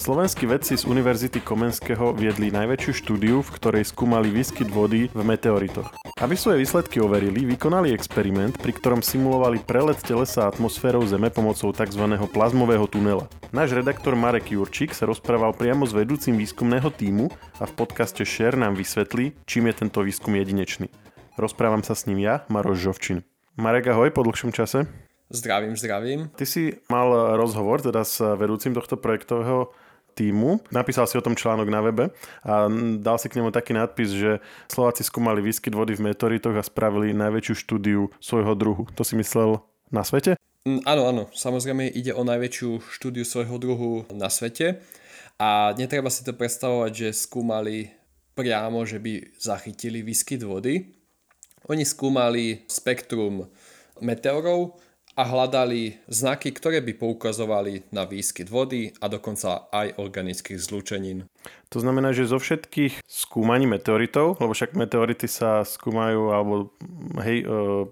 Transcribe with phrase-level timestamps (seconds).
[0.00, 5.92] Slovenskí vedci z Univerzity Komenského viedli najväčšiu štúdiu, v ktorej skúmali výskyt vody v meteoritoch.
[6.16, 12.16] Aby svoje výsledky overili, vykonali experiment, pri ktorom simulovali prelet telesa atmosférou Zeme pomocou tzv.
[12.32, 13.28] plazmového tunela.
[13.52, 17.28] Náš redaktor Marek Jurčík sa rozprával priamo s vedúcim výskumného týmu
[17.60, 20.88] a v podcaste Share nám vysvetlí, čím je tento výskum jedinečný.
[21.36, 23.20] Rozprávam sa s ním ja, Maroš Žovčin.
[23.60, 24.88] Marek, ahoj po dlhšom čase.
[25.28, 26.32] Zdravím, zdravím.
[26.34, 29.70] Ty si mal rozhovor teda s vedúcim tohto projektového
[30.14, 30.60] týmu.
[30.74, 32.04] Napísal si o tom článok na webe
[32.42, 32.66] a
[32.98, 37.14] dal si k nemu taký nadpis, že Slováci skúmali výskyt vody v meteoritoch a spravili
[37.16, 38.84] najväčšiu štúdiu svojho druhu.
[38.98, 40.36] To si myslel na svete?
[40.68, 41.22] Mm, áno, áno.
[41.32, 44.84] Samozrejme ide o najväčšiu štúdiu svojho druhu na svete
[45.40, 47.88] a netreba si to predstavovať, že skúmali
[48.36, 50.92] priamo, že by zachytili výskyt vody.
[51.68, 53.48] Oni skúmali spektrum
[54.04, 54.80] meteorov,
[55.18, 61.26] a hľadali znaky, ktoré by poukazovali na výskyt vody a dokonca aj organických zlúčenín.
[61.70, 66.74] To znamená, že zo všetkých skúmaní meteoritov, lebo však meteority sa skúmajú, alebo
[67.22, 67.46] hej, e,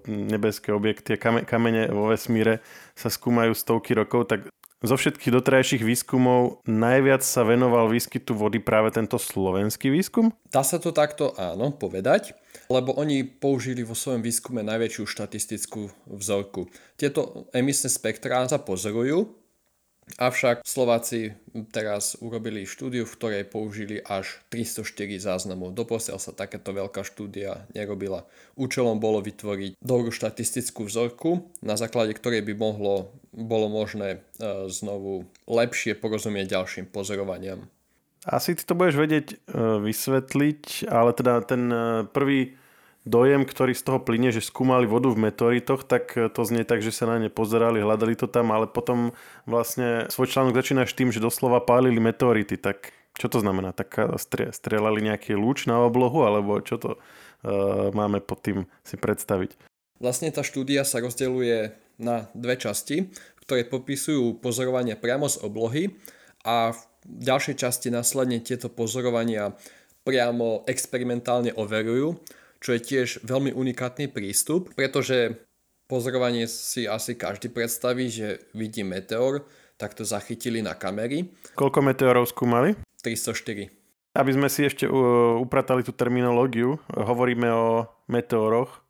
[0.07, 2.63] nebeské objekty, kamene vo vesmíre
[2.95, 4.47] sa skúmajú stovky rokov, tak
[4.79, 10.31] zo všetkých dotrajších výskumov najviac sa venoval výskytu vody práve tento slovenský výskum?
[10.47, 12.31] Dá sa to takto áno povedať,
[12.69, 16.69] lebo oni použili vo svojom výskume najväčšiu štatistickú vzorku.
[16.95, 19.39] Tieto emisné spektrá sa pozorujú
[20.17, 21.37] Avšak Slováci
[21.69, 25.77] teraz urobili štúdiu, v ktorej použili až 304 záznamov.
[25.77, 28.25] Doposiaľ sa takáto veľká štúdia nerobila.
[28.57, 34.19] Účelom bolo vytvoriť dobrú štatistickú vzorku, na základe ktorej by mohlo, bolo možné e,
[34.73, 37.69] znovu lepšie porozumieť ďalším pozorovaniam.
[38.27, 39.35] Asi ty to budeš vedieť e,
[39.79, 41.77] vysvetliť, ale teda ten e,
[42.11, 42.59] prvý
[43.07, 46.91] dojem, ktorý z toho plyne, že skúmali vodu v meteoritoch, tak to znie tak, že
[46.91, 49.15] sa na ne pozerali, hľadali to tam, ale potom
[49.47, 52.59] vlastne svoj článok začínaš tým, že doslova pálili meteority.
[52.59, 53.71] Tak čo to znamená?
[53.71, 58.99] Tak stre, strelali nejaký lúč na oblohu, alebo čo to uh, máme pod tým si
[58.99, 59.55] predstaviť?
[59.99, 63.11] Vlastne tá štúdia sa rozdeľuje na dve časti,
[63.43, 65.91] ktoré popisujú pozorovania priamo z oblohy
[66.47, 69.55] a v ďalšej časti následne tieto pozorovania
[70.03, 72.19] priamo experimentálne overujú
[72.59, 75.47] čo je tiež veľmi unikátny prístup, pretože
[75.87, 79.47] pozorovanie si asi každý predstaví, že vidí meteor,
[79.79, 81.31] tak to zachytili na kamery.
[81.55, 82.75] Koľko meteorov skúmali?
[82.99, 83.71] 304.
[84.19, 84.83] Aby sme si ešte
[85.39, 88.83] upratali tú terminológiu, hovoríme o meteoroch,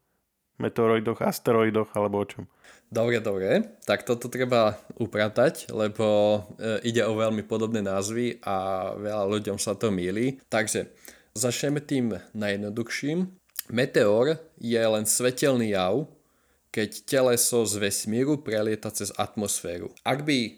[0.57, 2.43] meteoroidoch, asteroidoch alebo o čom?
[2.89, 3.77] Dobre, dobre.
[3.85, 9.77] Tak toto treba upratať, lebo e, ide o veľmi podobné názvy a veľa ľuďom sa
[9.77, 10.41] to míli.
[10.49, 10.89] Takže
[11.37, 13.29] začneme tým najjednoduchším.
[13.69, 16.09] Meteor je len svetelný jav,
[16.73, 19.93] keď teleso z vesmíru prelieta cez atmosféru.
[20.01, 20.51] Ak by e,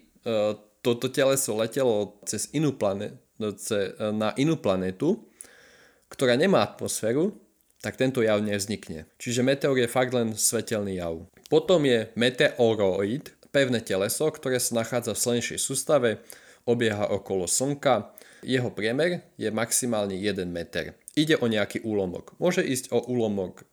[0.80, 5.20] toto teleso letelo cez inú planetu, e, na inú planetu,
[6.08, 7.36] ktorá nemá atmosféru,
[7.82, 9.10] tak tento jav nevznikne.
[9.18, 11.26] Čiže meteor je fakt len svetelný jav.
[11.50, 16.22] Potom je meteoroid, pevné teleso, ktoré sa nachádza v slnečnej sústave,
[16.64, 18.14] obieha okolo Slnka.
[18.46, 20.94] Jeho priemer je maximálne 1 meter.
[21.18, 22.38] Ide o nejaký úlomok.
[22.38, 23.64] Môže ísť o úlomok e,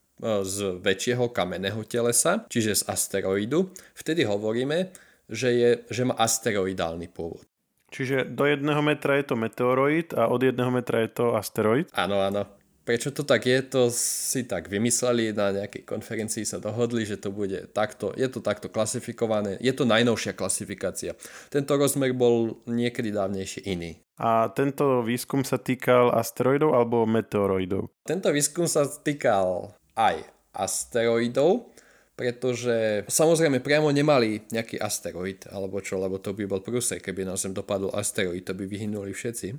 [0.46, 3.72] z väčšieho kamenného telesa, čiže z asteroidu.
[3.98, 4.94] Vtedy hovoríme,
[5.30, 7.46] že, je, že má asteroidálny pôvod.
[7.90, 11.90] Čiže do jedného metra je to meteoroid a od jedného metra je to asteroid?
[11.98, 12.46] Áno, áno.
[12.90, 17.30] Prečo to tak je, to si tak vymysleli, na nejakej konferencii sa dohodli, že to
[17.30, 21.14] bude takto, je to takto klasifikované, je to najnovšia klasifikácia.
[21.54, 24.02] Tento rozmer bol niekedy dávnejšie iný.
[24.18, 27.94] A tento výskum sa týkal asteroidov alebo meteoroidov?
[28.10, 30.26] Tento výskum sa týkal aj
[30.58, 31.70] asteroidov,
[32.18, 37.38] pretože samozrejme priamo nemali nejaký asteroid, alebo čo, lebo to by bol prúse, keby na
[37.38, 39.54] Zem dopadol asteroid, to by vyhynuli všetci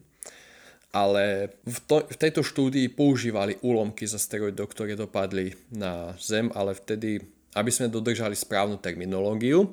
[0.91, 6.75] ale v, to, v tejto štúdii používali úlomky z asteroidov, ktoré dopadli na Zem, ale
[6.75, 7.23] vtedy,
[7.55, 9.71] aby sme dodržali správnu terminológiu,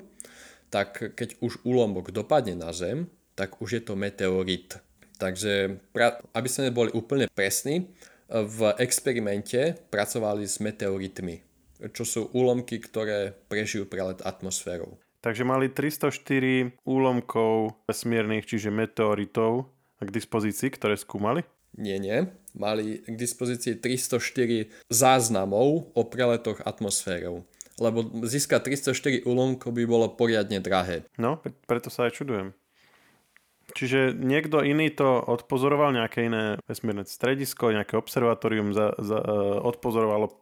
[0.70, 4.78] tak keď už úlomok dopadne na Zem, tak už je to meteorit.
[5.18, 5.82] Takže
[6.30, 7.90] aby sme boli úplne presní,
[8.28, 11.40] v experimente pracovali s meteoritmi,
[11.96, 15.00] čo sú úlomky, ktoré prežijú prelet atmosférou.
[15.18, 19.66] Takže mali 304 úlomkov vesmírnych, čiže meteoritov,
[20.02, 21.42] k dispozícii, ktoré skúmali?
[21.78, 22.26] Nie, nie.
[22.58, 27.46] Mali k dispozícii 304 záznamov o preletoch atmosférou.
[27.78, 31.06] Lebo získať 304 úlomkov by bolo poriadne drahé.
[31.14, 31.38] No,
[31.70, 32.50] preto sa aj čudujem.
[33.76, 40.32] Čiže niekto iný to odpozoroval, nejaké iné vesmírne stredisko, nejaké observatórium za, za, uh, odpozorovalo,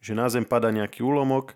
[0.00, 1.52] že na Zem pada nejaký úlomok,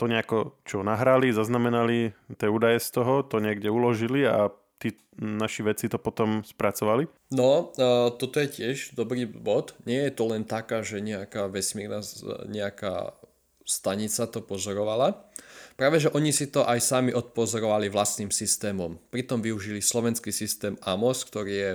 [0.00, 4.48] to nejako čo nahrali, zaznamenali tie údaje z toho, to niekde uložili a
[4.82, 7.06] tí naši vedci to potom spracovali?
[7.30, 9.78] No, uh, toto je tiež dobrý bod.
[9.86, 12.02] Nie je to len taká, že nejaká vesmírna,
[12.50, 13.14] nejaká
[13.62, 15.30] stanica to pozorovala.
[15.78, 18.98] Práve, že oni si to aj sami odpozorovali vlastným systémom.
[19.08, 21.70] Pritom využili slovenský systém AMOS, ktorý je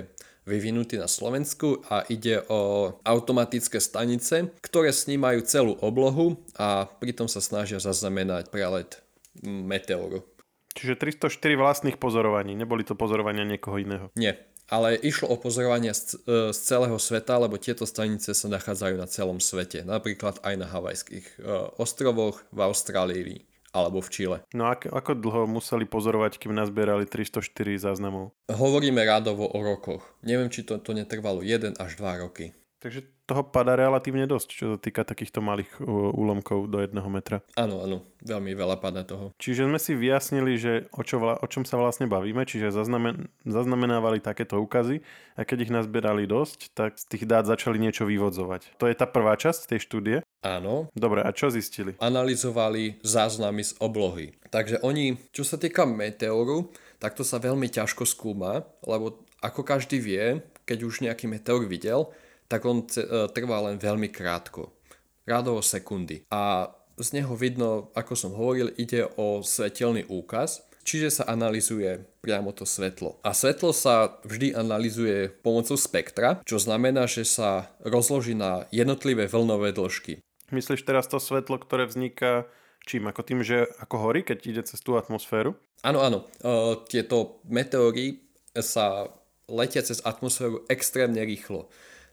[0.48, 7.44] vyvinutý na Slovensku a ide o automatické stanice, ktoré snímajú celú oblohu a pritom sa
[7.44, 9.04] snažia zaznamenať prelet
[9.44, 10.24] meteoru.
[10.78, 14.06] Čiže 304 vlastných pozorovaní, neboli to pozorovania niekoho iného?
[14.14, 14.38] Nie,
[14.70, 19.10] ale išlo o pozorovania z, e, z celého sveta, lebo tieto stanice sa nachádzajú na
[19.10, 21.36] celom svete, napríklad aj na havajských e,
[21.82, 23.42] ostrovoch, v Austrálii,
[23.74, 24.38] alebo v Čile.
[24.54, 27.50] No ako, ako dlho museli pozorovať, kým nazbierali 304
[27.82, 28.30] záznamov?
[28.46, 30.06] Hovoríme rádovo o rokoch.
[30.22, 32.54] Neviem, či to, to netrvalo 1 až 2 roky.
[32.78, 35.66] Takže toho pada relatívne dosť, čo sa týka takýchto malých
[36.14, 37.42] úlomkov do jedného metra.
[37.58, 39.34] Áno, áno, veľmi veľa pada toho.
[39.34, 44.22] Čiže sme si vyjasnili, že o, čo, o čom sa vlastne bavíme, čiže zaznamen, zaznamenávali
[44.22, 45.02] takéto úkazy
[45.34, 48.78] a keď ich nazbierali dosť, tak z tých dát začali niečo vyvodzovať.
[48.78, 50.16] To je tá prvá časť tej štúdie?
[50.46, 50.86] Áno.
[50.94, 51.98] Dobre, a čo zistili?
[51.98, 54.38] Analyzovali záznamy z oblohy.
[54.54, 56.70] Takže oni, čo sa týka meteoru,
[57.02, 62.14] tak to sa veľmi ťažko skúma, lebo ako každý vie, keď už nejaký meteor videl,
[62.48, 64.72] tak on e, trvá len veľmi krátko.
[65.28, 66.24] Rádovo sekundy.
[66.32, 72.50] A z neho vidno, ako som hovoril, ide o svetelný úkaz, čiže sa analizuje priamo
[72.56, 73.20] to svetlo.
[73.22, 79.76] A svetlo sa vždy analizuje pomocou spektra, čo znamená, že sa rozloží na jednotlivé vlnové
[79.76, 80.24] dĺžky.
[80.48, 82.48] Myslíš teraz to svetlo, ktoré vzniká
[82.88, 83.04] čím?
[83.12, 85.52] Ako tým, že ako horí, keď ide cez tú atmosféru?
[85.84, 86.24] Áno, áno.
[86.40, 88.24] Uh, tieto meteóry
[88.56, 89.12] sa
[89.44, 91.68] letia cez atmosféru extrémne rýchlo.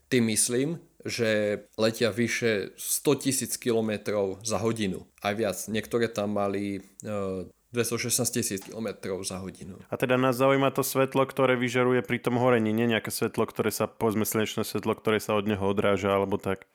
[0.10, 5.06] Tým myslím, že letia vyše 100 tisíc kilometrov za hodinu.
[5.22, 5.57] Aj viac.
[5.69, 9.78] Niektoré tam mali uh, 216 tisíc kilometrov za hodinu.
[9.92, 13.69] A teda nás zaujíma to svetlo, ktoré vyžaruje pri tom horení, nie nejaké svetlo, ktoré
[13.69, 16.66] sa, povedzme slnečné svetlo, ktoré sa od neho odráža, alebo tak.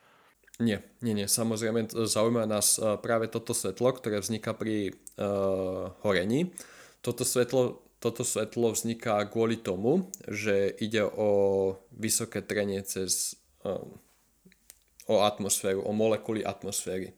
[0.60, 1.24] Nie, nie, nie.
[1.24, 6.52] Samozrejme zaujíma nás e, práve toto svetlo, ktoré vzniká pri uh, horení.
[7.00, 11.28] Toto svetlo toto svetlo vzniká kvôli tomu, že ide o
[11.92, 14.00] vysoké trenie cez um,
[15.04, 17.12] o atmosféru, o molekuly atmosféry.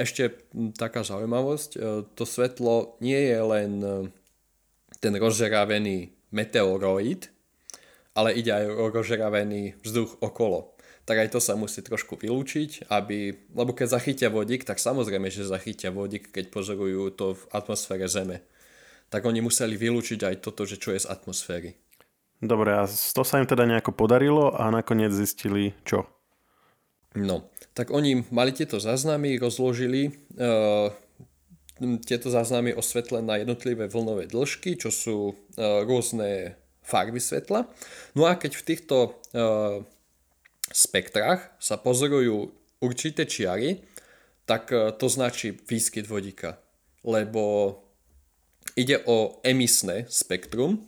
[0.00, 0.32] Ešte
[0.78, 1.78] taká zaujímavosť, e,
[2.16, 3.88] to svetlo nie je len e,
[4.98, 7.28] ten rozžeravený meteoroid,
[8.16, 10.72] ale ide aj o rozžeravený vzduch okolo.
[11.04, 15.44] Tak aj to sa musí trošku vylúčiť, aby, lebo keď zachytia vodík, tak samozrejme, že
[15.44, 18.40] zachytia vodík, keď pozorujú to v atmosfére Zeme
[19.14, 21.78] tak oni museli vylúčiť aj toto, že čo je z atmosféry.
[22.42, 26.10] Dobre, a to sa im teda nejako podarilo a nakoniec zistili čo?
[27.14, 27.46] No,
[27.78, 30.90] tak oni mali tieto záznamy, rozložili uh,
[32.02, 37.70] tieto záznamy osvetlené na jednotlivé vlnové dĺžky, čo sú uh, rôzne farby svetla.
[38.18, 38.96] No a keď v týchto
[39.30, 39.86] uh,
[40.74, 42.50] spektrách sa pozorujú
[42.82, 43.78] určité čiary,
[44.42, 46.58] tak uh, to značí výskyt vodíka.
[47.06, 47.83] Lebo
[48.74, 50.82] Ide o emisné spektrum,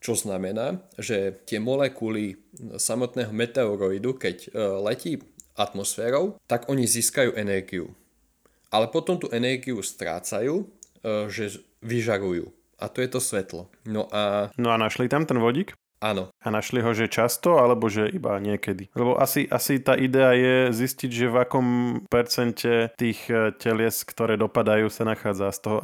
[0.00, 2.40] čo znamená, že tie molekuly
[2.80, 4.48] samotného meteoroidu, keď e,
[4.80, 5.12] letí
[5.58, 7.92] atmosférou, tak oni získajú energiu.
[8.70, 10.66] Ale potom tú energiu strácajú, e,
[11.28, 12.48] že vyžarujú.
[12.78, 13.66] A to je to svetlo.
[13.84, 14.54] No a...
[14.54, 15.74] No a našli tam ten vodík?
[15.98, 16.30] Áno.
[16.38, 18.86] A našli ho, že často, alebo že iba niekedy?
[18.94, 21.66] Lebo asi, asi tá idea je zistiť, že v akom
[22.06, 25.50] percente tých e, telies, ktoré dopadajú, sa nachádza.
[25.50, 25.78] Z toho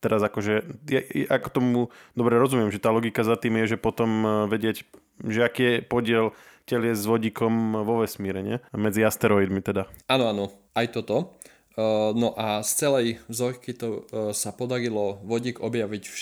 [0.00, 1.80] teraz akože, ja, ako tomu
[2.16, 4.88] dobre rozumiem, že tá logika za tým je, že potom e, vedieť,
[5.22, 6.24] že aký je podiel
[6.64, 8.56] telie s vodíkom vo vesmíre, nie?
[8.72, 9.90] Medzi asteroidmi teda.
[10.08, 11.36] Áno, áno, aj toto.
[11.78, 16.16] Uh, no a z celej vzorky to uh, sa podarilo vodík objaviť v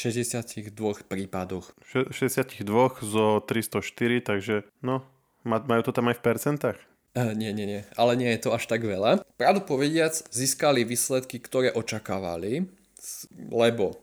[0.70, 1.72] 62 prípadoch.
[1.88, 2.62] 62
[3.00, 5.02] zo 304, takže no,
[5.48, 6.78] majú to tam aj v percentách?
[7.16, 9.26] Nie, nie, nie, ale nie je to až tak veľa.
[9.40, 12.70] Pravdu povediac, získali výsledky, ktoré očakávali,
[13.50, 13.98] lebo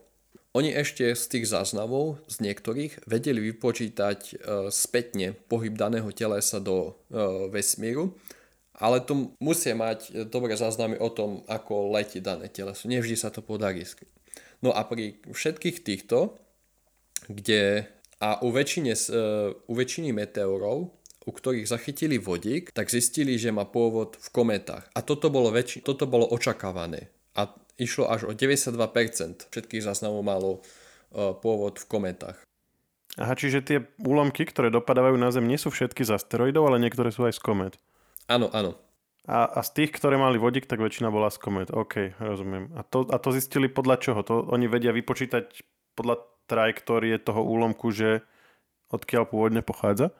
[0.56, 4.34] oni ešte z tých záznamov, z niektorých, vedeli vypočítať e,
[4.72, 7.20] spätne pohyb daného telesa do e,
[7.52, 8.16] vesmíru,
[8.72, 12.88] ale to musia mať dobré záznamy o tom, ako letí dané teleso.
[12.88, 13.84] Nevždy sa to podarí.
[14.64, 16.40] No a pri všetkých týchto,
[17.28, 17.84] kde
[18.16, 19.20] a u väčšine, e,
[19.52, 20.88] u väčšiny meteorov,
[21.26, 24.88] u ktorých zachytili vodík, tak zistili, že má pôvod v kometách.
[24.96, 27.12] A toto bolo, väčši- toto bolo očakávané.
[27.36, 30.60] A išlo až o 92% všetkých záznamov malo e,
[31.36, 32.38] pôvod v kometách.
[33.16, 37.08] Aha, čiže tie úlomky, ktoré dopadávajú na Zem, nie sú všetky z asteroidov, ale niektoré
[37.08, 37.74] sú aj z komet.
[38.28, 38.76] Áno, áno.
[39.26, 41.72] A, a z tých, ktoré mali vodík, tak väčšina bola z komet.
[41.72, 42.70] OK, rozumiem.
[42.76, 44.20] A to, a to zistili podľa čoho?
[44.22, 45.64] To oni vedia vypočítať
[45.96, 48.22] podľa trajektórie toho úlomku, že
[48.92, 50.12] odkiaľ pôvodne pochádza?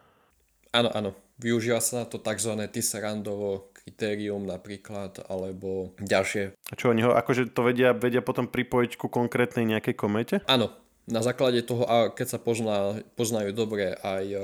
[0.75, 1.14] Áno, áno.
[1.36, 2.56] Využíva sa na to tzv.
[2.72, 6.58] Tisserandovo kritérium napríklad, alebo ďalšie.
[6.58, 10.42] A čo oni ho, akože to vedia, vedia potom pripojiť ku konkrétnej nejakej komete?
[10.50, 10.74] Áno,
[11.06, 14.38] na základe toho, a keď sa pozná, poznajú dobre aj e,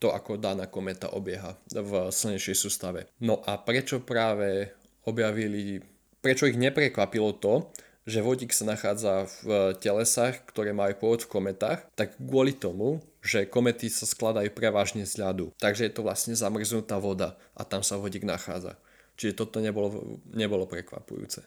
[0.00, 3.12] to, ako daná kometa obieha v slnečnej sústave.
[3.20, 4.72] No a prečo práve
[5.04, 5.84] objavili,
[6.24, 7.68] prečo ich neprekvapilo to,
[8.08, 13.46] že vodík sa nachádza v telesách, ktoré majú pôvod v kometách, tak kvôli tomu, že
[13.46, 15.54] komety sa skladajú prevažne z ľadu.
[15.62, 18.76] Takže je to vlastne zamrznutá voda a tam sa vodík nachádza.
[19.14, 21.46] Čiže toto nebolo, nebolo prekvapujúce.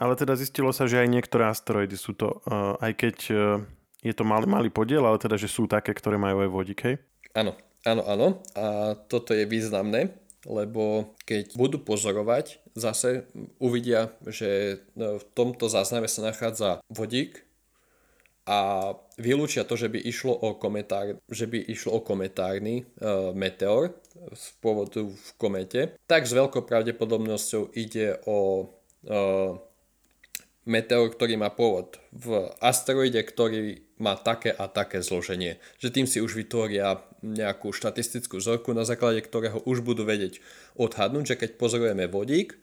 [0.00, 3.38] Ale teda zistilo sa, že aj niektoré asteroidy sú to, uh, aj keď uh,
[4.02, 6.96] je to malý, malý podiel, ale teda, že sú také, ktoré majú aj vodík, hej?
[7.36, 7.54] Áno,
[7.86, 8.28] áno, áno.
[8.58, 10.16] A toto je významné,
[10.48, 13.30] lebo keď budú pozorovať, zase
[13.62, 17.46] uvidia, že no, v tomto zázname sa nachádza vodík
[18.44, 22.84] a vylúčia to, že by išlo o, kometár, že by išlo o kometárny e,
[23.34, 23.94] meteor
[24.34, 28.68] z pôvodu v komete, tak s veľkou pravdepodobnosťou ide o
[29.06, 29.14] e,
[30.64, 35.60] meteor, ktorý má pôvod v asteroide, ktorý má také a také zloženie.
[35.78, 40.42] Že tým si už vytvoria nejakú štatistickú vzorku, na základe ktorého už budú vedieť
[40.74, 42.58] odhadnúť, že keď pozorujeme vodík,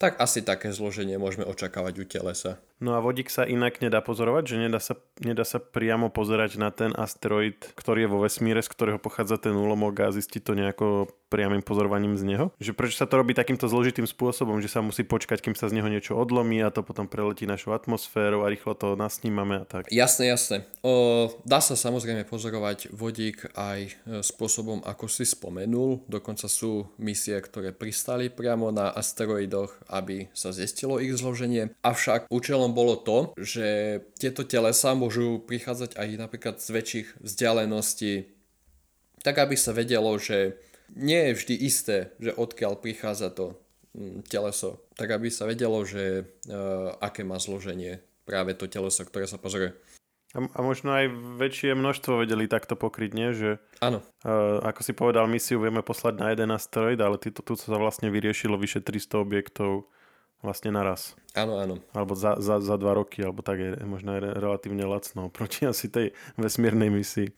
[0.00, 2.56] tak asi také zloženie môžeme očakávať u telesa.
[2.80, 6.72] No a vodík sa inak nedá pozorovať, že nedá sa, nedá sa priamo pozerať na
[6.72, 10.86] ten asteroid, ktorý je vo vesmíre, z ktorého pochádza ten úlomok a zistiť to nejako
[11.30, 12.46] priamým pozorovaním z neho?
[12.58, 15.78] Že prečo sa to robí takýmto zložitým spôsobom, že sa musí počkať, kým sa z
[15.78, 19.92] neho niečo odlomí a to potom preletí našu atmosféru a rýchlo to nasnímame a tak?
[19.92, 20.56] Jasné, jasné.
[20.82, 23.92] O, dá sa samozrejme pozorovať vodík aj e,
[24.26, 26.02] spôsobom, ako si spomenul.
[26.10, 31.76] Dokonca sú misie, ktoré pristali priamo na asteroidoch, aby sa zistilo ich zloženie.
[31.86, 38.30] Avšak účelom bolo to, že tieto telesa môžu prichádzať aj napríklad z väčších vzdialeností,
[39.20, 40.58] tak aby sa vedelo, že
[40.96, 43.58] nie je vždy isté, že odkiaľ prichádza to
[43.94, 44.82] mm, teleso.
[44.98, 49.74] Tak aby sa vedelo, že uh, aké má zloženie práve to teleso, ktoré sa pozrie.
[50.30, 51.10] A, a možno aj
[51.42, 53.34] väčšie množstvo vedeli takto pokryť, nie?
[53.34, 53.98] Že, Áno.
[54.22, 58.54] Uh, ako si povedal, misiu vieme poslať na jeden asteroid, ale tu sa vlastne vyriešilo
[58.54, 59.90] vyše 300 objektov
[60.40, 61.14] vlastne naraz.
[61.36, 61.78] Áno, áno.
[61.94, 65.92] Alebo za, za, za dva roky, alebo tak je možno aj relatívne lacno proti asi
[65.92, 67.30] tej vesmírnej misii.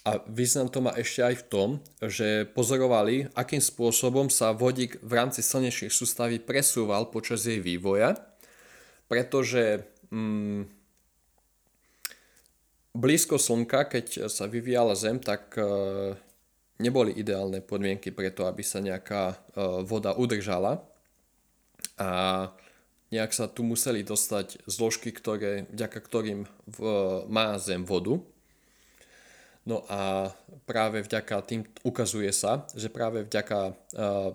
[0.00, 1.68] A význam to má ešte aj v tom,
[2.00, 8.16] že pozorovali, akým spôsobom sa vodík v rámci slnečnej sústavy presúval počas jej vývoja,
[9.12, 10.72] pretože mm,
[12.96, 15.68] blízko Slnka, keď sa vyvíjala Zem, tak e,
[16.80, 19.36] neboli ideálne podmienky preto, aby sa nejaká e,
[19.84, 20.80] voda udržala.
[22.00, 22.08] A
[23.10, 26.78] nejak sa tu museli dostať zložky, ktoré, vďaka ktorým v,
[27.26, 28.22] má Zem vodu
[29.68, 30.32] No a
[30.64, 34.32] práve vďaka tým ukazuje sa, že práve vďaka uh,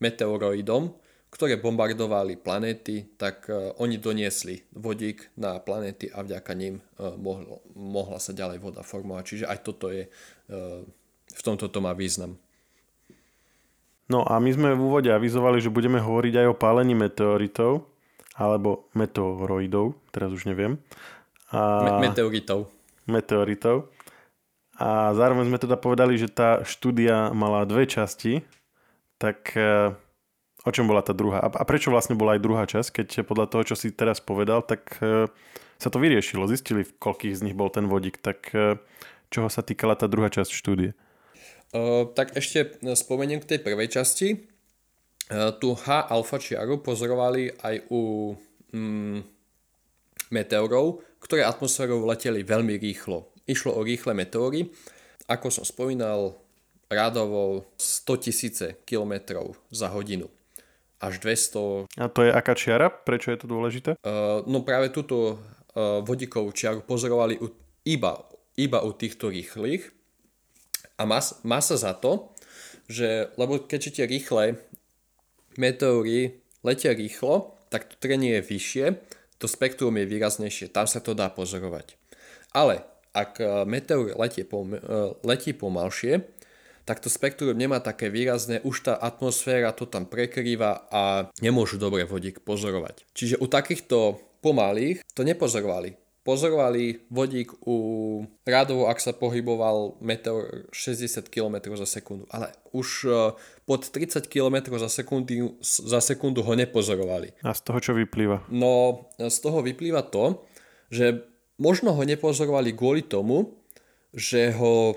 [0.00, 0.96] meteoroidom,
[1.28, 7.60] ktoré bombardovali planéty, tak uh, oni doniesli vodík na planéty a vďaka ním uh, mohlo,
[7.76, 9.24] mohla sa ďalej voda formovať.
[9.28, 10.80] Čiže aj toto je, uh,
[11.30, 12.40] v tomto to má význam.
[14.08, 17.88] No a my sme v úvode avizovali, že budeme hovoriť aj o pálení meteoritov,
[18.36, 20.76] alebo meteoroidov, teraz už neviem.
[21.54, 21.60] A...
[21.88, 22.68] Me- meteoritov.
[23.08, 23.88] Meteoritov.
[24.74, 28.42] A zároveň sme teda povedali, že tá štúdia mala dve časti,
[29.22, 29.94] tak e,
[30.66, 31.46] o čom bola tá druhá?
[31.46, 34.98] A prečo vlastne bola aj druhá časť, keď podľa toho, čo si teraz povedal, tak
[34.98, 35.30] e,
[35.78, 38.82] sa to vyriešilo, zistili, v koľkých z nich bol ten vodík, tak e,
[39.30, 40.98] čoho sa týkala tá druhá časť štúdie?
[42.14, 44.46] Tak ešte spomeniem k tej prvej časti.
[45.34, 48.30] Tu H alfa čiaru pozorovali aj u
[48.70, 49.18] mm,
[50.30, 53.32] meteorov, ktoré atmosférou leteli veľmi rýchlo.
[53.48, 54.70] Išlo o rýchle meteóry.
[55.26, 56.36] Ako som spomínal,
[56.92, 60.28] rádovo 100 tisíce kilometrov za hodinu.
[61.00, 61.88] Až 200...
[62.00, 62.88] A to je aká čiara?
[62.88, 63.90] Prečo je to dôležité?
[64.00, 67.52] Uh, no práve túto uh, vodíkovú čiaru pozorovali u,
[67.84, 68.24] iba,
[68.56, 69.92] iba u týchto rýchlych.
[70.98, 72.30] A má, má sa za to,
[72.86, 74.44] že lebo keďže tie rýchle
[75.56, 78.86] meteóry letia rýchlo, tak to trenie je vyššie,
[79.38, 81.98] to spektrum je výraznejšie, tam sa to dá pozorovať.
[82.54, 84.80] Ale ak e, meteor letí, pom- e,
[85.26, 86.22] letí pomalšie,
[86.84, 92.04] tak to spektrum nemá také výrazné, už tá atmosféra to tam prekrýva a nemôžu dobre
[92.04, 93.08] vodík pozorovať.
[93.16, 95.96] Čiže u takýchto pomalých to nepozorovali.
[96.24, 97.76] Pozorovali vodík u
[98.48, 103.36] rádovo, ak sa pohyboval meteor 60 km za sekundu, ale už e,
[103.68, 107.36] pod 30 km za sekundu, za sekundu ho nepozorovali.
[107.44, 108.48] A z toho čo vyplýva?
[108.48, 110.48] No, z toho vyplýva to,
[110.88, 111.28] že
[111.60, 113.60] možno ho nepozorovali kvôli tomu,
[114.16, 114.96] že ho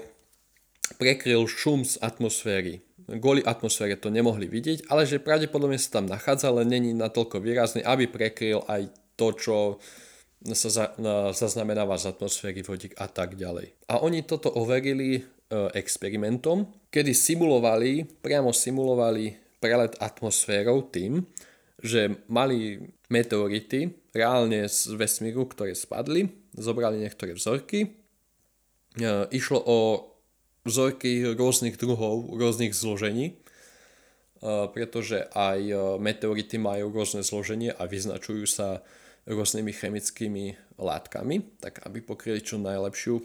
[0.96, 2.88] prekryl šum z atmosféry.
[3.08, 7.84] Kvôli atmosfére to nemohli vidieť, ale že pravdepodobne sa tam nachádza, ale není natoľko výrazný,
[7.84, 9.56] aby prekryl aj to, čo
[10.54, 13.74] sa za, na, zaznamenáva z atmosféry, vodík a tak ďalej.
[13.90, 15.22] A oni toto overili e,
[15.74, 21.26] experimentom, kedy simulovali, priamo simulovali prelet atmosférou tým,
[21.82, 27.80] že mali meteority reálne z vesmíru, ktoré spadli, zobrali niektoré vzorky.
[27.86, 29.78] E, išlo o
[30.68, 33.36] vzorky rôznych druhov, rôznych zložení, e,
[34.74, 38.82] pretože aj e, meteority majú rôzne zloženie a vyznačujú sa
[39.28, 40.46] rôznymi chemickými
[40.80, 43.22] látkami, tak aby pokryli čo najlepšiu e,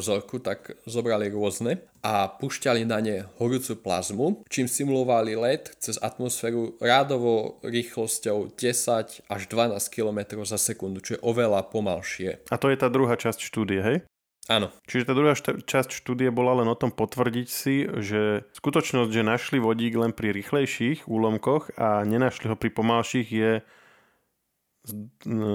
[0.00, 6.74] vzorku, tak zobrali rôzne a pušťali na ne horúcu plazmu, čím simulovali let cez atmosféru
[6.80, 12.48] rádovo rýchlosťou 10 až 12 km za sekundu, čo je oveľa pomalšie.
[12.48, 13.98] A to je tá druhá časť štúdie, hej?
[14.46, 14.70] Áno.
[14.86, 19.26] Čiže tá druhá šta- časť štúdie bola len o tom potvrdiť si, že skutočnosť, že
[19.26, 23.52] našli vodík len pri rýchlejších úlomkoch a nenašli ho pri pomalších je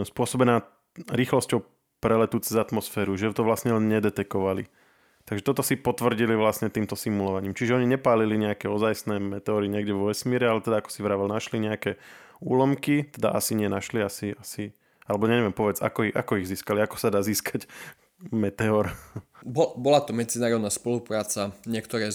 [0.08, 0.68] spôsobená
[1.08, 1.64] rýchlosťou
[2.04, 4.68] preletu cez atmosféru, že to vlastne len nedetekovali.
[5.22, 7.54] Takže toto si potvrdili vlastne týmto simulovaním.
[7.54, 11.62] Čiže oni nepálili nejaké ozajstné meteóry niekde vo vesmíre, ale teda ako si vravel, našli
[11.62, 12.02] nejaké
[12.42, 14.74] úlomky, teda asi nenašli, asi, asi
[15.06, 17.68] alebo neviem, povedz, ako ich, ako ich získali, ako sa dá získať
[18.30, 18.94] meteor.
[19.44, 22.14] Bola to medzinárodná spolupráca, niektoré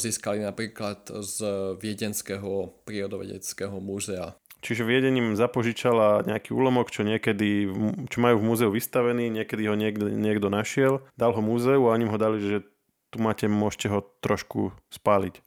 [0.00, 1.36] získali napríklad z
[1.76, 4.32] Viedenského prírodovedeckého múzea.
[4.62, 7.66] Čiže Viedením zapožičala nejaký úlomok, čo niekedy,
[8.06, 12.06] čo majú v múzeu vystavený, niekedy ho niekto, niekto našiel, dal ho múzeu a oni
[12.06, 12.62] ho dali, že
[13.10, 15.42] tu máte, môžete ho trošku spáliť.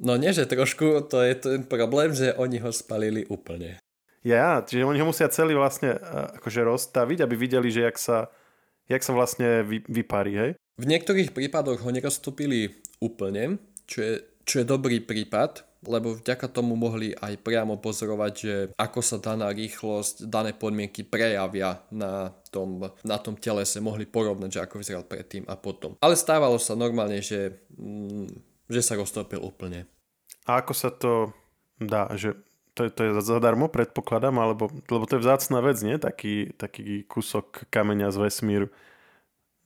[0.00, 3.80] No nie, že trošku, to je ten problém, že oni ho spalili úplne.
[4.24, 5.96] Ja, čiže oni ho musia celý vlastne
[6.40, 8.32] akože rozstaviť, aby videli, že jak sa
[8.86, 10.50] jak sa vlastne vy, vyparí, hej?
[10.78, 14.14] V niektorých prípadoch ho neroztopili úplne, čo je,
[14.46, 19.50] čo je dobrý prípad, lebo vďaka tomu mohli aj priamo pozorovať, že ako sa daná
[19.50, 25.46] rýchlosť, dané podmienky prejavia na tom, na tom telese, mohli porovnať, že ako vyzeral predtým
[25.46, 25.94] a potom.
[26.02, 28.28] Ale stávalo sa normálne, že, mm,
[28.68, 29.86] že sa roztopil úplne.
[30.46, 31.34] A ako sa to
[31.82, 32.34] dá, že
[32.76, 35.96] to, to je zadarmo, predpokladám, alebo, lebo to je vzácná vec, nie?
[35.96, 38.68] Taký, taký kúsok kameňa z vesmíru.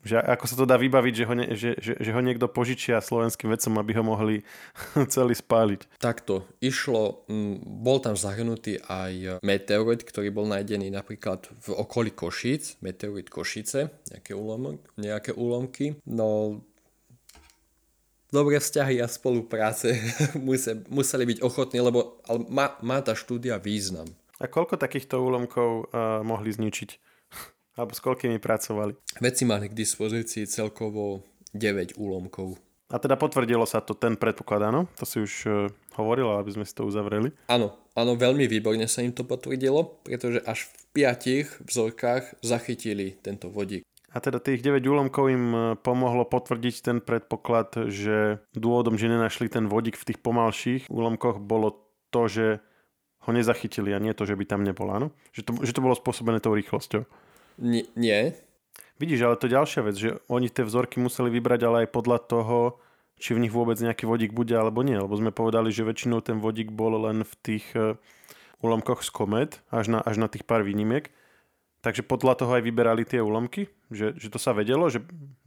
[0.00, 3.04] Že ako sa to dá vybaviť, že ho, ne, že, že, že ho niekto požičia
[3.04, 4.36] slovenským vedcom, aby ho mohli
[5.14, 6.00] celý spáliť?
[6.00, 6.48] Takto.
[6.64, 7.28] Išlo,
[7.64, 14.32] bol tam zahrnutý aj meteorit, ktorý bol nájdený napríklad v okolí Košíc, meteorit Košice, nejaké,
[14.32, 16.00] úlomky, nejaké úlomky.
[16.08, 16.60] No
[18.32, 19.98] dobré vzťahy a spolupráce
[20.88, 24.06] museli byť ochotní, lebo ale má, má tá štúdia význam.
[24.40, 27.09] A koľko takýchto úlomkov uh, mohli zničiť?
[27.80, 28.92] Alebo s koľkými pracovali?
[29.24, 31.24] Veci mali k dispozícii celkovo
[31.56, 32.60] 9 úlomkov.
[32.92, 34.84] A teda potvrdilo sa to ten predpoklad, áno?
[35.00, 37.32] To si už uh, hovoril, aby sme si to uzavreli.
[37.48, 43.48] Áno, áno, veľmi výborne sa im to potvrdilo, pretože až v piatich vzorkách zachytili tento
[43.48, 43.80] vodík.
[44.10, 49.46] A teda tých 9 úlomkov im e, pomohlo potvrdiť ten predpoklad, že dôvodom, že nenašli
[49.46, 51.78] ten vodík v tých pomalších úlomkoch bolo
[52.10, 52.46] to, že
[53.22, 55.14] ho nezachytili a nie to, že by tam nebol, áno?
[55.30, 57.06] Že to, že to bolo spôsobené tou rýchlosťou.
[57.60, 57.84] Nie.
[57.94, 58.32] nie.
[59.00, 62.18] Vidíš, ale to je ďalšia vec, že oni tie vzorky museli vybrať ale aj podľa
[62.20, 62.58] toho,
[63.20, 66.40] či v nich vôbec nejaký vodík bude alebo nie, lebo sme povedali, že väčšinou ten
[66.40, 67.96] vodík bol len v tých e,
[68.64, 71.12] úlomkoch z komet, až na, až na tých pár výnimiek.
[71.80, 73.72] Takže podľa toho aj vyberali tie úlomky?
[73.88, 75.00] Že, že to sa vedelo, že,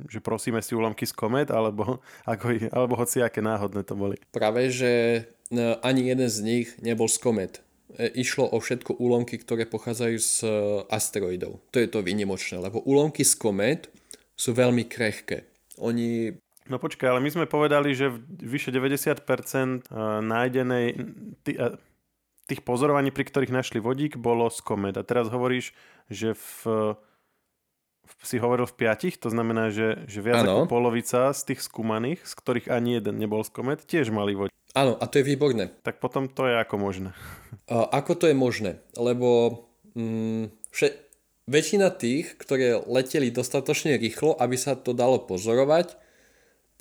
[0.10, 4.18] že prosíme si úlomky z komet, alebo, ako, alebo hoci aké náhodné to boli?
[4.34, 7.62] Práve, že no, ani jeden z nich nebol z komet.
[7.98, 10.50] E, išlo o všetko úlomky, ktoré pochádzajú z e,
[10.90, 11.62] asteroidov.
[11.74, 13.82] To je to výnimočné, lebo úlomky z komet
[14.34, 15.46] sú veľmi krehké.
[15.82, 18.08] Oni No počkaj, ale my sme povedali, že
[18.40, 19.80] vyše 90% e,
[20.24, 20.96] nájdenej,
[22.48, 24.96] tých pozorovaní, pri ktorých našli vodík, bolo z komet.
[24.96, 25.76] A teraz hovoríš,
[26.08, 26.96] že v,
[28.04, 30.64] v, si hovoril v piatich, to znamená, že, že viac ano.
[30.64, 34.56] ako polovica z tých skúmaných, z ktorých ani jeden nebol z komet, tiež mali vodík.
[34.74, 35.70] Áno, a to je výborné.
[35.86, 37.10] Tak potom to je ako možné.
[37.72, 38.84] A ako to je možné?
[39.00, 39.64] Lebo
[39.96, 41.00] mm, vše,
[41.48, 45.96] väčšina tých, ktoré leteli dostatočne rýchlo, aby sa to dalo pozorovať,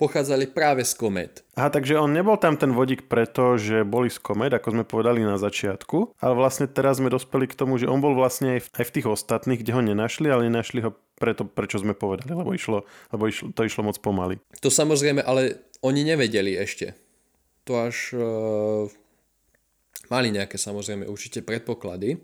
[0.01, 1.45] pochádzali práve z komet.
[1.55, 5.23] Aha, takže on nebol tam ten vodík preto, že boli z komet, ako sme povedali
[5.23, 8.67] na začiatku, ale vlastne teraz sme dospeli k tomu, že on bol vlastne aj v,
[8.83, 12.51] aj v tých ostatných, kde ho nenašli, ale nenašli ho preto, prečo sme povedali, lebo,
[12.51, 14.41] išlo, lebo išlo, to išlo moc pomaly.
[14.59, 16.97] To samozrejme, ale oni nevedeli ešte.
[17.63, 18.91] To až uh,
[20.11, 22.19] mali nejaké samozrejme určite predpoklady,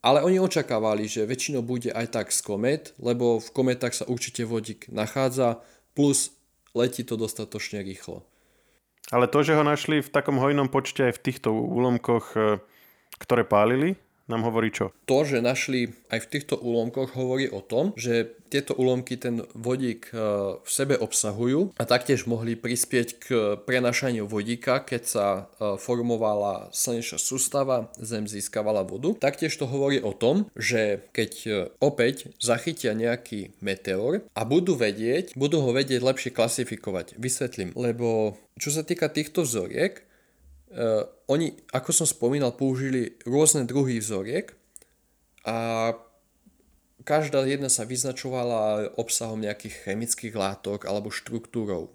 [0.00, 4.48] Ale oni očakávali, že väčšinou bude aj tak z komet, lebo v kometách sa určite
[4.48, 5.60] vodík nachádza,
[5.92, 6.32] plus
[6.72, 8.24] letí to dostatočne rýchlo.
[9.12, 12.64] Ale to, že ho našli v takom hojnom počte aj v týchto úlomkoch, e,
[13.20, 14.00] ktoré pálili,
[14.30, 14.94] nám hovorí čo?
[15.10, 20.10] To, že našli aj v týchto úlomkoch, hovorí o tom, že tieto úlomky ten vodík
[20.10, 20.14] e,
[20.58, 23.26] v sebe obsahujú a taktiež mohli prispieť k
[23.62, 25.42] prenašaniu vodíka, keď sa e,
[25.78, 29.14] formovala slnečná sústava, Zem získavala vodu.
[29.22, 35.38] Taktiež to hovorí o tom, že keď e, opäť zachytia nejaký meteor a budú vedieť,
[35.38, 37.14] budú ho vedieť lepšie klasifikovať.
[37.22, 40.09] Vysvetlím, lebo čo sa týka týchto vzoriek,
[41.26, 44.54] oni, ako som spomínal, použili rôzne druhy vzoriek
[45.42, 45.90] a
[47.02, 51.90] každá jedna sa vyznačovala obsahom nejakých chemických látok alebo štruktúrou.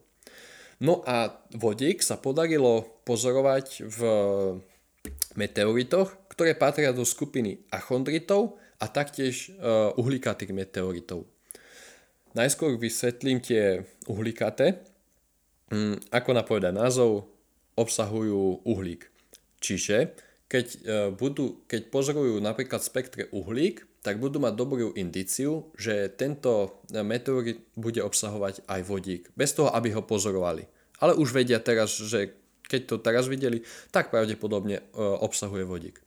[0.84, 4.00] No a vodík sa podarilo pozorovať v
[5.40, 11.24] meteoritoch, ktoré patria do skupiny achondritov a taktiež uh, uhlikatých meteoritov.
[12.36, 14.84] Najskôr vysvetlím tie uhlikaté.
[15.72, 17.32] Um, ako napovedá názov,
[17.76, 19.08] obsahujú uhlík.
[19.60, 20.80] Čiže keď, e,
[21.12, 28.06] budú, keď pozorujú napríklad spektre uhlík, tak budú mať dobrú indíciu, že tento meteorit bude
[28.06, 30.70] obsahovať aj vodík, bez toho, aby ho pozorovali.
[31.02, 32.38] Ale už vedia teraz, že
[32.70, 35.98] keď to teraz videli, tak pravdepodobne e, obsahuje vodík.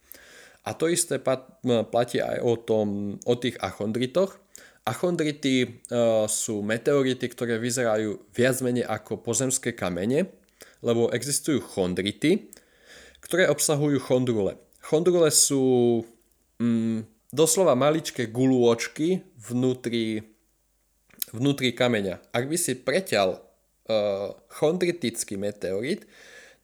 [0.66, 4.36] A to isté platí aj o, tom, o tých achondritoch.
[4.84, 5.68] Achondrity e,
[6.30, 10.28] sú meteority, ktoré vyzerajú viac menej ako pozemské kamene,
[10.84, 12.50] lebo existujú chondrity,
[13.24, 14.56] ktoré obsahujú chondrule.
[14.78, 16.00] Chondrule sú
[16.62, 20.24] mm, doslova maličké gulôčky vnútri,
[21.34, 22.22] vnútri kameňa.
[22.32, 26.08] Ak by si preťal uh, chondritický meteorit,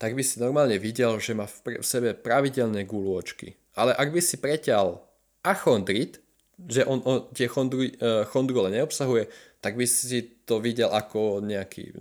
[0.00, 3.56] tak by si normálne videl, že má v, pre, v sebe pravidelné gulôčky.
[3.74, 5.02] Ale ak by si preťal
[5.44, 6.22] achondrit,
[6.70, 9.26] že on, on tie chondru, uh, chondrule neobsahuje,
[9.58, 11.92] tak by si to videl ako nejaký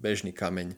[0.00, 0.72] bežný kameň.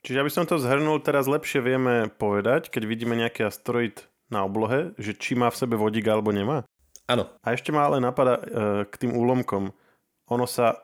[0.00, 4.96] Čiže aby som to zhrnul, teraz lepšie vieme povedať, keď vidíme nejaký asteroid na oblohe,
[4.96, 6.64] že či má v sebe vodík alebo nemá?
[7.10, 7.28] Áno.
[7.44, 8.42] A ešte ma ale napadá e,
[8.88, 9.74] k tým úlomkom.
[10.30, 10.78] Ono sa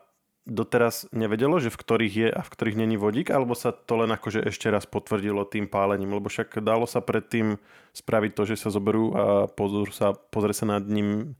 [0.46, 4.14] doteraz nevedelo, že v ktorých je a v ktorých není vodík, alebo sa to len
[4.14, 7.58] akože ešte raz potvrdilo tým pálením, lebo však dalo sa predtým
[7.94, 11.34] spraviť to, že sa zoberú a pozor sa, pozrie sa nad ním,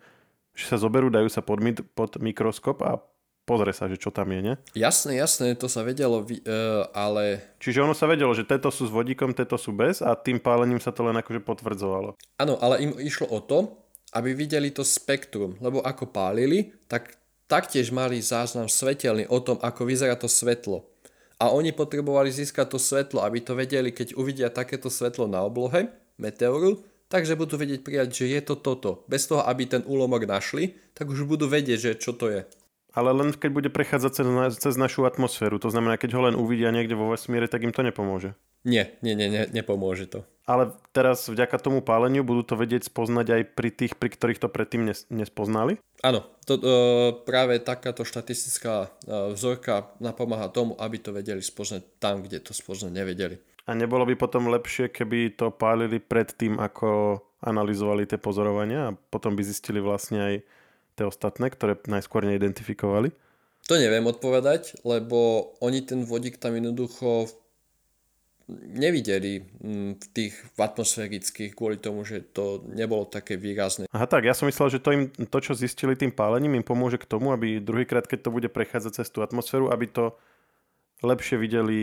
[0.58, 1.62] že sa zoberú, dajú sa pod,
[1.94, 2.98] pod mikroskop a
[3.46, 4.54] pozrie sa, že čo tam je, ne?
[4.74, 7.54] Jasné, jasné, to sa vedelo, uh, ale...
[7.62, 10.82] Čiže ono sa vedelo, že tieto sú s vodíkom, tieto sú bez a tým pálením
[10.82, 12.18] sa to len akože potvrdzovalo.
[12.42, 13.86] Áno, ale im išlo o to,
[14.18, 17.14] aby videli to spektrum, lebo ako pálili, tak
[17.46, 20.82] taktiež mali záznam svetelný o tom, ako vyzerá to svetlo.
[21.36, 25.92] A oni potrebovali získať to svetlo, aby to vedeli, keď uvidia takéto svetlo na oblohe,
[26.16, 26.80] meteoru,
[27.12, 29.04] takže budú vedieť prijať, že je to toto.
[29.06, 32.40] Bez toho, aby ten úlomok našli, tak už budú vedieť, že čo to je
[32.96, 35.60] ale len keď bude prechádzať cez, cez našu atmosféru.
[35.60, 38.32] To znamená, keď ho len uvidia niekde vo vesmíre, tak im to nepomôže.
[38.64, 40.24] Nie, nie, nie, nie nepomôže to.
[40.48, 44.48] Ale teraz vďaka tomu páleniu budú to vedieť spoznať aj pri tých, pri ktorých to
[44.48, 45.78] predtým nes, nespoznali?
[46.00, 46.62] Áno, to, uh,
[47.22, 52.90] práve takáto štatistická uh, vzorka napomáha tomu, aby to vedeli spoznať tam, kde to spoznať
[52.90, 53.36] nevedeli.
[53.66, 58.96] A nebolo by potom lepšie, keby to pálili pred tým, ako analyzovali tie pozorovania a
[58.96, 60.34] potom by zistili vlastne aj
[60.96, 63.12] tie ostatné, ktoré najskôr neidentifikovali?
[63.66, 67.28] To neviem odpovedať, lebo oni ten vodík tam jednoducho
[68.54, 73.90] nevideli mm, v tých atmosférických kvôli tomu, že to nebolo také výrazné.
[73.90, 76.94] Aha tak, ja som myslel, že to, im, to čo zistili tým pálením im pomôže
[76.94, 80.14] k tomu, aby druhýkrát, keď to bude prechádzať cez tú atmosféru, aby to
[81.02, 81.82] lepšie videli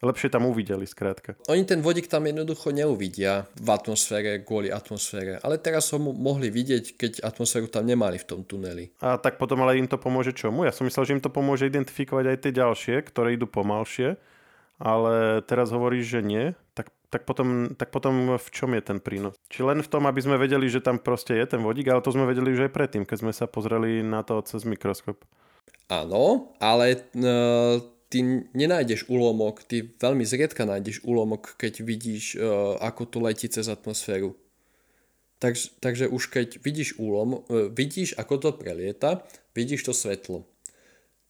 [0.00, 1.36] lepšie tam uvideli, skrátka.
[1.52, 6.84] Oni ten vodík tam jednoducho neuvidia v atmosfére kvôli atmosfére, ale teraz ho mohli vidieť,
[6.96, 8.92] keď atmosféru tam nemali v tom tuneli.
[9.04, 10.64] A tak potom ale im to pomôže čomu?
[10.64, 14.16] Ja som myslel, že im to pomôže identifikovať aj tie ďalšie, ktoré idú pomalšie,
[14.80, 19.36] ale teraz hovoríš, že nie, tak, tak, potom, tak potom v čom je ten prínos?
[19.52, 22.16] Či len v tom, aby sme vedeli, že tam proste je ten vodík, ale to
[22.16, 25.20] sme vedeli už aj predtým, keď sme sa pozreli na to cez mikroskop.
[25.90, 33.02] Áno, ale uh ty nenájdeš úlomok, ty veľmi zriedka nájdeš úlomok, keď vidíš, uh, ako
[33.06, 34.34] to letí cez atmosféru.
[35.40, 39.22] Takže, takže už keď vidíš úlom, uh, vidíš, ako to prelieta,
[39.54, 40.44] vidíš to svetlo.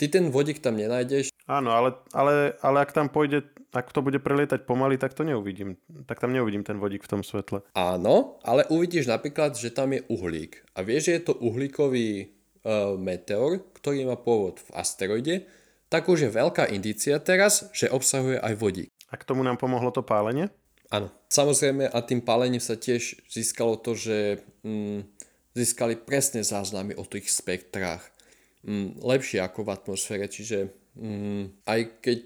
[0.00, 1.28] Ty ten vodík tam nenájdeš.
[1.44, 3.44] Áno, ale, ale, ale ak tam pôjde,
[3.76, 5.76] ak to bude prelietať pomaly, tak to neuvidím.
[6.08, 7.60] Tak tam neuvidím ten vodík v tom svetle.
[7.76, 10.64] Áno, ale uvidíš napríklad, že tam je uhlík.
[10.72, 12.32] A vieš, že je to uhlíkový
[12.64, 15.44] uh, meteor, ktorý má pôvod v asteroide,
[15.90, 18.88] tak už je veľká indícia teraz, že obsahuje aj vodík.
[19.10, 20.48] A k tomu nám pomohlo to pálenie?
[20.90, 21.10] Áno.
[21.26, 25.02] Samozrejme a tým pálením sa tiež získalo to, že mm,
[25.54, 28.06] získali presné záznamy o tých spektrách.
[28.62, 32.20] Mm, lepšie ako v atmosfére, čiže mm, aj keď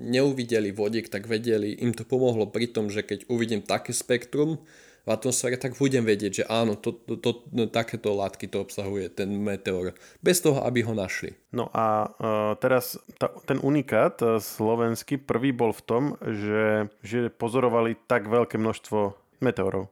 [0.00, 4.64] neuvideli vodík, tak vedeli, im to pomohlo pri tom, že keď uvidím také spektrum,
[5.02, 9.10] v atmosfére, tak budem vedieť, že áno, to, to, to, no, takéto látky to obsahuje
[9.10, 11.34] ten meteor, bez toho, aby ho našli.
[11.50, 17.34] No a uh, teraz ta, ten unikát uh, slovenský prvý bol v tom, že, že
[17.34, 18.98] pozorovali tak veľké množstvo
[19.42, 19.90] meteorov.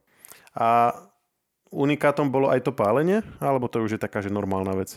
[0.54, 0.94] A
[1.74, 4.94] unikátom bolo aj to pálenie, alebo to už je taká, že normálna vec?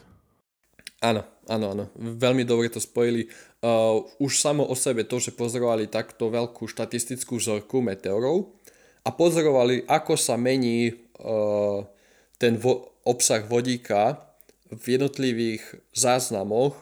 [1.04, 1.86] Áno, áno, áno.
[1.99, 3.28] Veľmi dobre to spojili.
[3.60, 8.56] Uh, už samo o sebe to, že pozorovali takto veľkú štatistickú vzorku meteorov,
[9.04, 11.84] a pozorovali, ako sa mení uh,
[12.39, 12.56] ten
[13.04, 14.24] obsah vodíka
[14.72, 16.80] v jednotlivých záznamoch,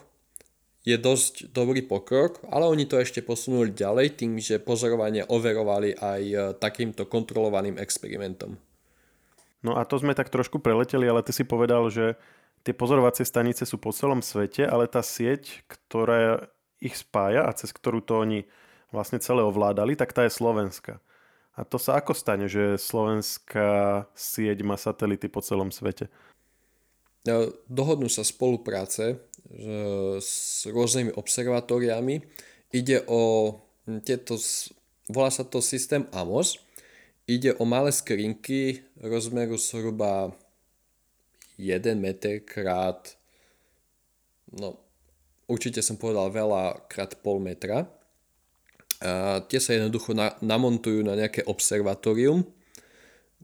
[0.82, 6.22] je dosť dobrý pokrok, ale oni to ešte posunuli ďalej tým, že pozorovanie overovali aj
[6.34, 8.58] uh, takýmto kontrolovaným experimentom.
[9.62, 12.18] No a to sme tak trošku preleteli, ale ty si povedal, že
[12.66, 16.50] tie pozorovacie stanice sú po celom svete, ale tá sieť, ktorá
[16.82, 18.42] ich spája a cez ktorú to oni
[18.90, 20.98] vlastne celé ovládali, tak tá je slovenská.
[21.52, 26.08] A to sa ako stane, že slovenská sieť má satelity po celom svete?
[27.68, 29.20] Dohodnú sa spolupráce
[30.16, 32.24] s rôznymi observatóriami.
[32.72, 33.52] Ide o
[34.02, 34.40] tieto,
[35.12, 36.56] volá sa to systém AMOS.
[37.28, 40.32] Ide o malé skrinky rozmeru zhruba
[41.60, 43.14] 1 meter krát,
[44.50, 44.80] no
[45.46, 47.86] určite som povedal veľa krát pol metra
[49.02, 52.46] a tie sa jednoducho na, namontujú na nejaké observatórium,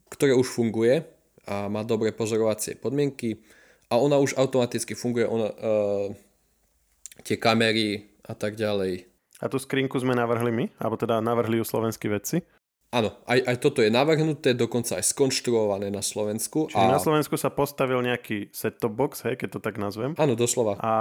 [0.09, 1.03] ktoré už funguje
[1.51, 3.43] a má dobré pozorovacie podmienky
[3.91, 6.09] a ona už automaticky funguje, ona, uh,
[7.27, 9.09] tie kamery a tak ďalej.
[9.39, 10.65] A tú skrinku sme navrhli my?
[10.79, 12.43] Alebo teda navrhli ju slovenskí vedci?
[12.89, 16.73] Áno, aj, aj toto je navrhnuté, dokonca aj skonštruované na Slovensku.
[16.73, 16.97] Čiže a...
[16.97, 20.17] na Slovensku sa postavil nejaký set-top box, hej, keď to tak nazvem.
[20.17, 20.81] Áno, doslova.
[20.81, 20.93] A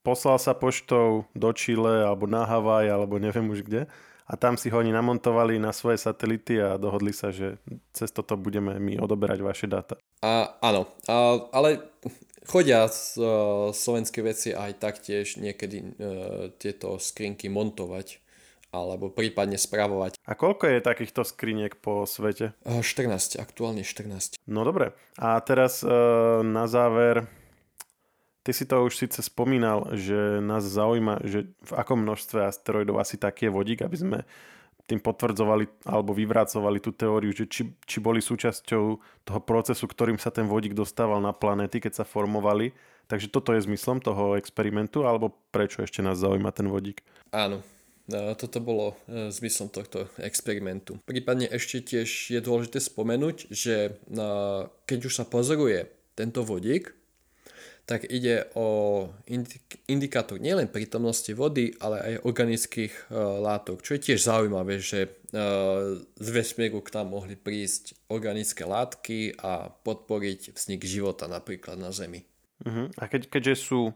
[0.00, 3.90] poslal sa poštou do Chile alebo na Havaj alebo neviem už kde
[4.30, 7.58] a tam si ho oni namontovali na svoje satelity a dohodli sa, že
[7.90, 9.98] cez toto budeme my odoberať vaše dáta.
[10.22, 11.82] A, áno, a, ale
[12.46, 18.22] chodia z, uh, slovenské veci aj taktiež niekedy uh, tieto skrinky montovať
[18.70, 20.22] alebo prípadne spravovať.
[20.22, 22.54] A koľko je takýchto skriniek po svete?
[22.62, 24.38] 14, aktuálne 14.
[24.46, 24.94] No dobre.
[25.18, 27.26] A teraz uh, na záver
[28.50, 33.14] Ty si to už síce spomínal, že nás zaujíma, že v akom množstve asteroidov asi
[33.14, 34.18] taký je vodík, aby sme
[34.90, 38.84] tým potvrdzovali alebo vyvracovali tú teóriu, že či, či boli súčasťou
[39.22, 42.74] toho procesu, ktorým sa ten vodík dostával na planéty, keď sa formovali.
[43.06, 47.06] Takže toto je zmyslom toho experimentu, alebo prečo ešte nás zaujíma ten vodík?
[47.30, 47.62] Áno,
[48.10, 50.98] toto bolo e, zmyslom tohto experimentu.
[51.06, 54.18] Prípadne ešte tiež je dôležité spomenúť, že e,
[54.90, 55.86] keď už sa pozoruje
[56.18, 56.98] tento vodík,
[57.90, 59.10] tak ide o
[59.90, 65.98] indikátor nielen prítomnosti vody, ale aj organických uh, látok, čo je tiež zaujímavé, že uh,
[65.98, 72.22] z vesmíru k nám mohli prísť organické látky a podporiť vznik života napríklad na Zemi.
[72.62, 72.86] Uh-huh.
[72.94, 73.90] A keď, keďže sú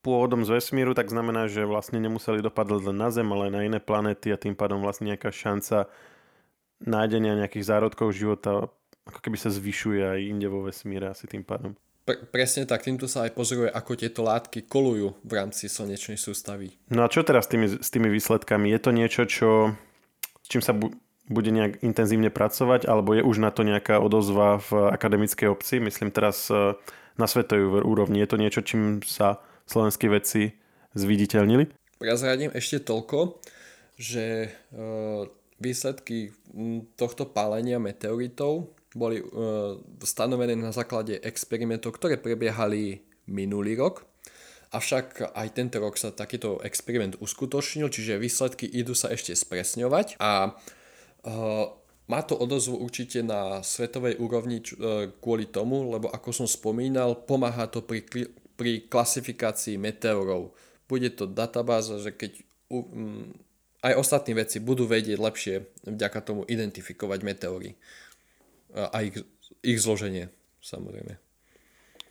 [0.00, 3.84] pôvodom z vesmíru, tak znamená, že vlastne nemuseli dopadať len na Zem, ale na iné
[3.84, 5.92] planéty a tým pádom vlastne nejaká šanca
[6.80, 8.72] nájdenia nejakých zárodkov života
[9.10, 11.74] ako keby sa zvyšuje aj inde vo vesmíre asi tým pádom.
[12.10, 16.74] Pre, presne tak, týmto sa aj pozoruje, ako tieto látky kolujú v rámci slnečnej sústavy.
[16.90, 18.66] No a čo teraz s tými, s tými výsledkami?
[18.66, 19.50] Je to niečo, čo,
[20.42, 20.90] s čím sa bu-
[21.30, 25.78] bude nejak intenzívne pracovať, alebo je už na to nejaká odozva v akademickej obci?
[25.78, 26.74] Myslím teraz e,
[27.14, 28.18] na svetovej úrovni.
[28.18, 29.38] Je to niečo, čím sa
[29.70, 30.58] slovenskí vedci
[30.98, 31.70] zviditeľnili?
[32.02, 33.38] Prezradím ešte toľko,
[33.94, 34.80] že e,
[35.62, 36.34] výsledky
[36.98, 44.02] tohto pálenia meteoritov boli uh, stanovené na základe experimentov, ktoré prebiehali minulý rok.
[44.70, 50.54] Avšak aj tento rok sa takýto experiment uskutočnil, čiže výsledky idú sa ešte spresňovať a
[50.54, 51.64] uh,
[52.10, 57.70] má to odozvu určite na svetovej úrovni uh, kvôli tomu, lebo ako som spomínal, pomáha
[57.70, 58.02] to pri,
[58.58, 60.54] pri klasifikácii meteorov.
[60.90, 63.30] Bude to databáza, že keď um,
[63.86, 65.54] aj ostatní veci budú vedieť lepšie
[65.86, 67.78] vďaka tomu identifikovať meteóry
[68.74, 69.18] a ich,
[69.62, 70.28] ich zloženie,
[70.62, 71.30] samozrejme.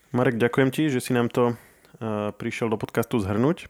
[0.10, 3.70] Marek, ďakujem ti, že si nám to uh, prišiel do podcastu zhrnúť.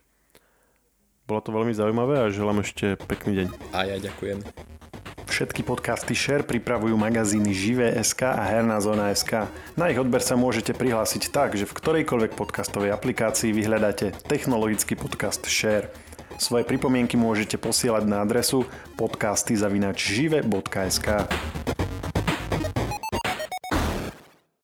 [1.28, 3.48] Bolo to veľmi zaujímavé a želám ešte pekný deň.
[3.76, 4.42] A ja ďakujem.
[5.30, 9.46] Všetky podcasty Share pripravujú magazíny Živé.sk a Herná zóna.sk.
[9.78, 15.46] Na ich odber sa môžete prihlásiť tak, že v ktorejkoľvek podcastovej aplikácii vyhľadáte technologický podcast
[15.46, 15.94] Share.
[16.42, 18.66] Svoje pripomienky môžete posielať na adresu
[18.98, 21.08] podcasty.žive.sk.